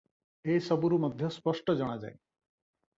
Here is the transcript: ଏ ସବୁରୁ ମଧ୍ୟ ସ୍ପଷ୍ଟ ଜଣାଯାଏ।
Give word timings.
ଏ 0.53 0.55
ସବୁରୁ 0.69 0.99
ମଧ୍ୟ 1.05 1.31
ସ୍ପଷ୍ଟ 1.37 1.79
ଜଣାଯାଏ। 1.83 2.15